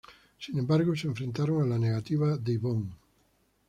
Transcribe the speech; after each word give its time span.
Sin 0.39 0.57
embargo, 0.57 0.95
se 0.95 1.05
enfrentaron 1.05 1.61
a 1.61 1.65
la 1.67 1.77
negativa 1.77 2.35
de 2.35 2.53
Ivonne. 2.53 2.91